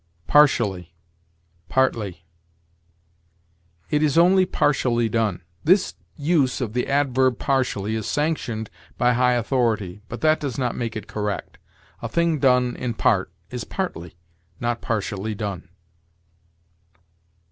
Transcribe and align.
PARTIALLY 0.25 0.95
PARTLY. 1.69 2.25
"It 3.91 4.01
is 4.01 4.17
only 4.17 4.47
partially 4.47 5.07
done." 5.09 5.43
This 5.63 5.93
use 6.17 6.59
of 6.59 6.73
the 6.73 6.87
adverb 6.87 7.37
partially 7.37 7.93
is 7.93 8.07
sanctioned 8.07 8.71
by 8.97 9.13
high 9.13 9.33
authority, 9.33 10.01
but 10.09 10.21
that 10.21 10.39
does 10.39 10.57
not 10.57 10.73
make 10.73 10.95
it 10.95 11.05
correct. 11.07 11.59
A 12.01 12.09
thing 12.09 12.39
done 12.39 12.75
in 12.77 12.95
part 12.95 13.31
is 13.51 13.63
partly, 13.63 14.15
not 14.59 14.81
partially, 14.81 15.35
done. 15.35 15.69